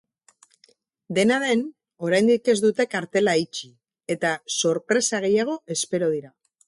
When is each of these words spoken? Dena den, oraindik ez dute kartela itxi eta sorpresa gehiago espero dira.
Dena 1.17 1.35
den, 1.43 1.59
oraindik 2.07 2.49
ez 2.53 2.55
dute 2.65 2.87
kartela 2.95 3.35
itxi 3.43 3.69
eta 4.17 4.33
sorpresa 4.57 5.21
gehiago 5.27 5.59
espero 5.77 6.11
dira. 6.17 6.35